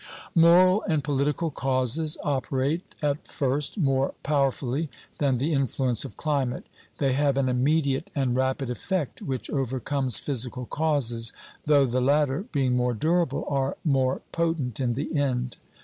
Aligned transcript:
Moral 0.33 0.81
and 0.89 1.03
political 1.03 1.51
causes 1.51 2.17
operate 2.23 2.95
at 3.03 3.27
first 3.27 3.77
more 3.77 4.15
power 4.23 4.51
fully 4.51 4.89
than 5.19 5.37
the 5.37 5.53
influence 5.53 6.03
of 6.03 6.17
climate; 6.17 6.65
they 6.97 7.13
have 7.13 7.37
an 7.37 7.47
immediate 7.47 8.09
and 8.15 8.35
rapid 8.35 8.71
effect 8.71 9.21
which 9.21 9.47
overcomes 9.51 10.17
physical 10.17 10.65
causes, 10.65 11.33
though 11.67 11.85
the 11.85 12.01
latter, 12.01 12.45
being 12.51 12.75
more 12.75 12.95
durable, 12.95 13.45
are 13.47 13.77
more 13.85 14.21
potent 14.31 14.79
in 14.79 14.95
the 14.95 15.15
end. 15.15 15.57